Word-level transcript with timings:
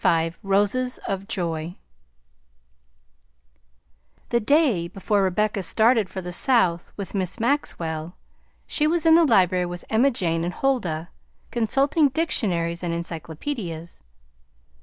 XXV 0.03 0.33
ROSES 0.41 0.97
OF 1.07 1.27
JOY 1.27 1.75
The 4.29 4.39
day 4.39 4.87
before 4.87 5.21
Rebecca 5.21 5.61
started 5.61 6.09
for 6.09 6.23
the 6.23 6.31
South 6.31 6.91
with 6.97 7.13
Miss 7.13 7.39
Maxwell 7.39 8.15
she 8.65 8.87
was 8.87 9.05
in 9.05 9.13
the 9.13 9.23
library 9.25 9.67
with 9.67 9.85
Emma 9.91 10.09
Jane 10.09 10.43
and 10.43 10.55
Huldah, 10.55 11.09
consulting 11.51 12.09
dictionaries 12.09 12.81
and 12.81 12.95
encyclopaedias. 12.95 14.01